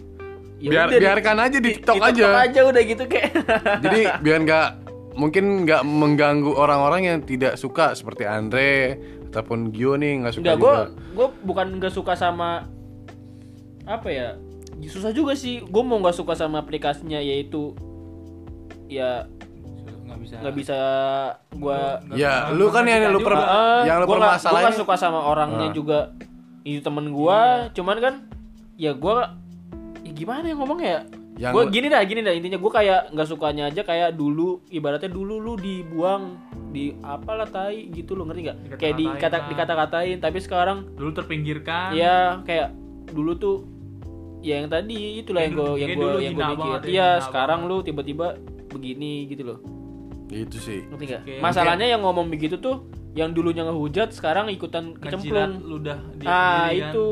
[0.58, 2.26] Ya Biar udah, di- biarkan aja di TikTok di aja.
[2.44, 3.30] aja udah gitu kayak.
[3.86, 4.68] Jadi biar nggak
[5.14, 8.98] mungkin nggak mengganggu orang-orang yang tidak suka seperti Andre
[9.30, 10.84] ataupun Gio nih nggak suka Enggak, gue juga.
[11.14, 12.66] gue bukan nggak suka sama
[13.84, 14.28] apa ya
[14.82, 15.60] susah juga sih.
[15.60, 17.74] Gue mau nggak suka sama aplikasinya yaitu
[18.86, 19.28] ya
[20.02, 20.34] nggak bisa.
[20.40, 20.78] nggak bisa
[21.52, 21.78] gue
[22.12, 25.68] Ya, lu kan yang lu per- Ah, yang lu permasalahin- gua nggak suka sama orangnya
[25.68, 25.74] Ah.
[25.74, 25.98] juga.
[26.60, 28.14] Itu temen gua cuman kan
[28.74, 29.36] ya gua
[30.00, 31.00] ya gimana ya ngomong ya
[31.40, 32.30] Yang- gua gini dah gini dah.
[32.30, 34.60] Intinya gua kayak nggak sukanya aja kayak dulu.
[34.68, 36.36] Ibaratnya dulu lu dibuang
[36.68, 38.56] di apalah tai gitu lo ngerti nggak?
[38.76, 39.48] Kayak di Dikata-katain kata lah.
[39.48, 40.16] dikata-katain.
[40.20, 41.96] Tapi sekarang dulu terpinggirkan.
[41.96, 42.76] Ya kayak
[43.10, 43.56] dulu tuh
[44.40, 46.86] ya yang tadi itulah yang Yang gue dulu- yang gue dulu yang gue mikir ya,
[46.86, 47.72] iya sekarang banget.
[47.72, 48.26] lu tiba-tiba
[48.68, 49.58] begini gitu loh.
[50.28, 50.86] Itu sih.
[50.86, 51.22] ngerti nggak?
[51.22, 51.34] Oke.
[51.40, 55.66] masalahnya yang ngomong begitu tuh yang dulunya ngehujat sekarang ikutan kecemplung.
[55.66, 56.94] ludah dia ah kan.
[56.94, 57.06] itu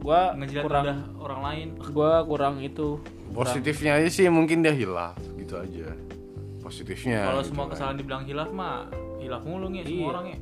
[0.00, 2.88] gua ngejilat kurang ludah orang lain gua kurang itu
[3.30, 5.94] Positifnya aja sih mungkin dia hilaf gitu aja.
[6.60, 7.24] Positifnya.
[7.24, 7.70] kalau gitu semua kan.
[7.70, 10.08] kesalahan dibilang hilaf mah hilaf mulu nih semua Iya.
[10.08, 10.38] orang ya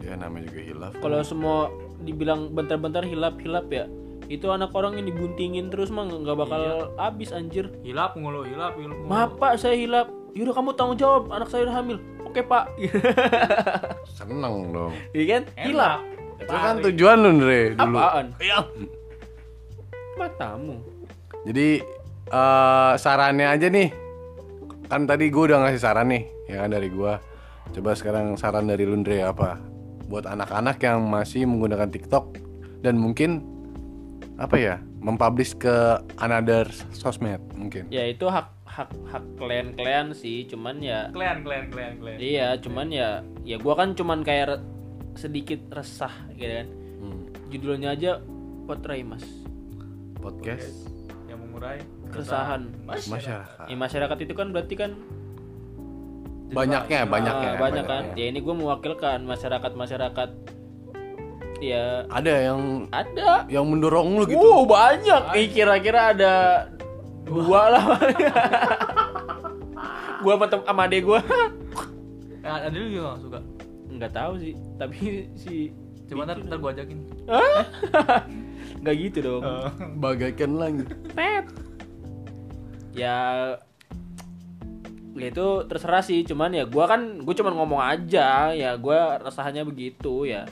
[0.00, 0.92] Ya namanya juga hilaf.
[0.98, 3.88] kalau semua dibilang bentar-bentar hilap-hilap ya
[4.24, 6.76] itu anak orang yang dibuntingin terus mah nggak bakal Iya.
[6.98, 9.06] habis anjir hilaf mulu hilaf hilaf mulu.
[9.06, 12.64] maaf pak saya hilap yaudah kamu tanggung jawab anak saya udah hamil oke pak
[14.08, 14.92] Seneng dong.
[15.12, 16.00] iya kan hilap
[16.44, 17.96] Itu kan tujuan lu Andre dulu.
[17.96, 18.58] apaan Iya.
[20.14, 20.76] matamu
[21.44, 21.68] Jadi
[22.32, 23.88] eh sarannya aja nih.
[24.88, 27.16] Kan tadi gue udah ngasih saran nih, ya kan dari gua.
[27.72, 29.56] Coba sekarang saran dari lu apa?
[30.08, 32.36] Buat anak-anak yang masih menggunakan TikTok
[32.84, 33.40] dan mungkin
[34.36, 34.76] apa ya?
[35.04, 36.64] Mempublish ke another
[36.96, 37.84] sosmed mungkin.
[37.92, 42.48] ya itu hak hak hak kalian kalian sih cuman ya kalian kalian kalian kalian iya
[42.56, 44.64] cuman ya ya gua kan cuman kayak
[45.14, 46.68] sedikit resah gitu kan.
[47.04, 47.22] Hmm.
[47.52, 48.22] judulnya aja
[48.64, 49.24] potray mas.
[50.18, 50.88] Podcast.
[51.28, 51.78] Yang mengurai
[52.10, 52.62] keresahan.
[52.86, 53.66] masyarakat.
[53.68, 54.92] ya, masyarakat itu kan berarti kan
[56.54, 58.02] Banyaknya, banyaknya, ah, banyak kan?
[58.06, 58.20] Banyaknya.
[58.20, 60.30] ya ini gue mewakilkan masyarakat masyarakat
[61.58, 62.04] ya.
[62.12, 62.60] Ada yang
[62.92, 63.30] ada.
[63.50, 64.38] yang mendorong lu gitu.
[64.38, 65.22] Wow banyak.
[65.34, 66.34] Nih kira-kira ada
[67.26, 67.74] dua.
[67.74, 67.84] lah.
[70.24, 71.20] Gua sama sama adek gua.
[72.44, 73.40] Eh, ada lu juga nggak suka
[73.96, 74.98] nggak tahu sih tapi
[75.40, 75.70] si
[76.10, 77.00] coba ntar ntar gua ajakin.
[78.84, 79.42] Nggak gitu dong.
[80.00, 80.88] Bagaikan langit.
[81.16, 81.48] pet
[82.94, 83.16] ya
[85.14, 89.64] ya itu terserah sih cuman ya gua kan gue cuman ngomong aja ya gua rasanya
[89.64, 90.44] begitu ya.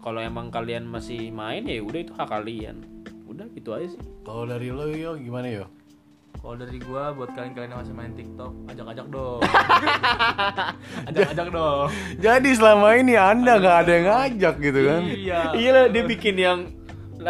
[0.00, 2.80] Kalau emang kalian masih main ya udah itu hak kalian.
[3.28, 4.00] Udah gitu aja sih.
[4.24, 5.66] Kalau dari lo yo gimana yo?
[6.38, 9.40] Kalau dari gua buat kalian-kalian yang masih main TikTok ajak-ajak dong.
[11.08, 11.86] Ajak-ajak dong.
[12.16, 15.00] Jadi selama ini anda nggak ada yang ngajak gitu kan?
[15.04, 15.40] iya.
[15.52, 16.58] Iya lah dia bikin yang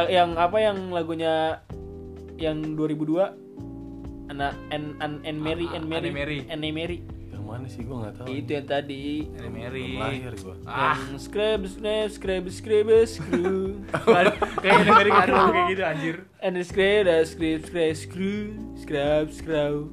[0.07, 1.65] yang apa yang lagunya
[2.37, 6.45] yang 2002 anak and and and Mary Ah, and Mary.
[6.47, 6.99] Anne Mary.
[7.49, 7.81] Mary mana sih?
[7.81, 8.27] Gue nggak tahu.
[8.29, 9.05] itu yang tadi.
[9.49, 9.97] Mary.
[9.97, 10.55] Belum lahir gue.
[10.69, 10.97] ah.
[11.09, 13.81] Yang scrub scrub scrub scrub screw.
[14.61, 16.17] Kayak Mary kan kayak gitu anjir.
[16.45, 18.41] And the scrub the scrub scrub screw
[18.77, 19.89] scrub scrub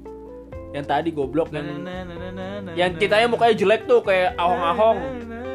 [0.75, 1.87] yang tadi goblok yang
[2.75, 4.99] yang kitanya mukanya jelek tuh kayak ahong-ahong.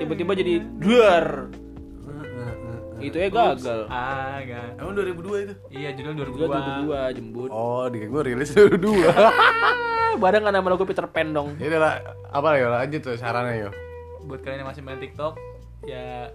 [0.00, 1.52] Tiba-tiba jadi duar
[3.00, 3.88] itu ya gagal.
[3.88, 5.54] Ah enggak Emang 2002 itu?
[5.72, 7.48] iya judul Gua 2002 2002 jembut.
[7.48, 9.08] Oh, di gue rilis 2002.
[10.18, 11.94] bareng kan nama lagu Peter Pan dong ya udah lah,
[12.32, 13.70] apa yo lanjut tuh sarannya yo.
[14.26, 15.38] buat kalian yang masih main TikTok
[15.86, 16.30] ya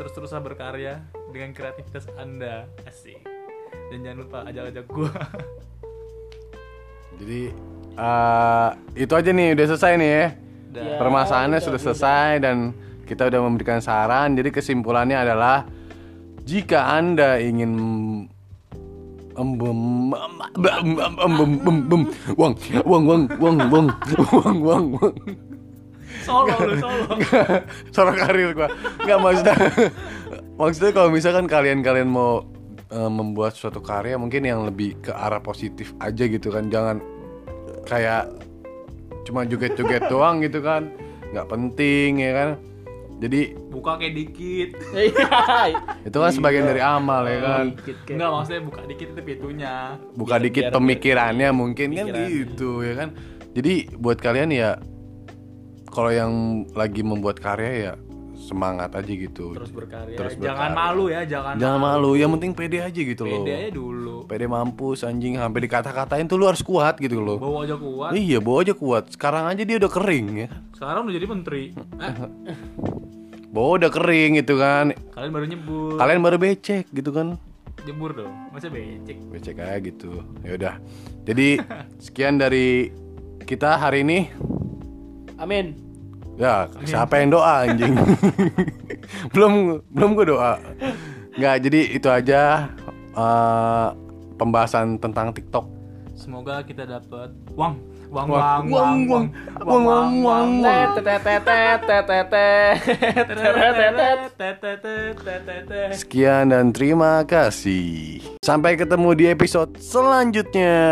[0.00, 3.20] terus-teruslah berkarya dengan kreativitas anda asik
[3.92, 5.10] dan jangan lupa ajak-ajak gua
[7.20, 7.52] Jadi
[8.00, 10.26] eh itu aja nih udah selesai nih ya.
[10.70, 11.86] Ya, Permasalahannya udah, sudah udah.
[11.92, 12.56] selesai dan
[13.04, 14.32] kita udah memberikan saran.
[14.38, 15.68] Jadi kesimpulannya adalah
[16.48, 17.72] jika anda ingin
[19.40, 19.80] embem
[20.54, 22.02] embem embem embem
[22.36, 23.88] wang wang wang wang wang
[24.30, 25.14] wang wang wang
[26.20, 27.04] solo lu solo
[27.94, 28.68] Solo karir gua.
[29.00, 29.56] Enggak maksudnya.
[30.60, 32.44] maksudnya kalau misalkan kalian-kalian mau
[32.92, 36.68] eh, membuat suatu karya mungkin yang lebih ke arah positif aja gitu kan.
[36.68, 37.00] Jangan
[37.88, 38.30] kayak
[39.26, 40.90] cuma joget-joget doang gitu kan.
[41.30, 42.50] nggak penting ya kan.
[43.20, 45.76] Jadi buka kayak dikit Iya.
[46.02, 47.64] itu kan sebagian dari amal ya kan.
[47.70, 49.74] Dikit kayak- Enggak maksudnya buka dikit itu pintunya
[50.16, 53.08] Buka Biar- dikit biar- pemikirannya mungkin kan gitu ya kan.
[53.50, 54.70] Jadi buat kalian ya
[55.86, 56.32] kalau yang
[56.72, 57.92] lagi membuat karya ya
[58.40, 59.52] semangat aja gitu.
[59.52, 60.88] terus berkarya Terus jangan berkarya.
[60.88, 63.36] malu ya jangan Jangan malu, yang penting pede aja gitu loh.
[63.38, 67.36] pede aja dulu Pede mampus anjing sampai dikata-katain tuh lu harus kuat gitu loh.
[67.36, 69.04] bawa aja kuat Iya, bawa aja kuat.
[69.10, 70.48] Sekarang aja dia udah kering ya.
[70.72, 72.14] sekarang udah jadi menteri eh,
[73.48, 74.94] Bawa udah kering gitu kan.
[75.10, 77.36] kalian baru nyebur Kalian baru becek gitu kan.
[77.80, 80.22] jebur dong masa becek Becek aja gitu.
[80.40, 80.74] Ya udah.
[81.22, 81.60] Jadi
[82.04, 82.88] sekian dari
[83.42, 84.30] kita hari ini.
[85.36, 85.89] Amin.
[86.40, 86.86] Ya, iya.
[86.88, 87.92] siapa yang doa anjing?
[89.36, 90.56] belum belum gue doa.
[91.36, 92.72] Nggak, jadi itu aja
[93.12, 93.92] uh,
[94.40, 95.68] pembahasan tentang TikTok.
[96.16, 99.26] Semoga kita dapat uang Uang uang uang uang uang
[99.70, 100.48] uang uang uang
[105.94, 108.18] Sekian dan terima kasih.
[108.42, 110.82] Sampai ketemu di episode selanjutnya.